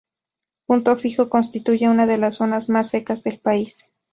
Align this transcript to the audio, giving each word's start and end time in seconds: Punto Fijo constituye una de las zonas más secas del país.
Punto 0.65 0.95
Fijo 0.97 1.29
constituye 1.29 1.87
una 1.87 2.07
de 2.07 2.17
las 2.17 2.37
zonas 2.37 2.69
más 2.69 2.89
secas 2.89 3.21
del 3.21 3.37
país. 3.39 3.85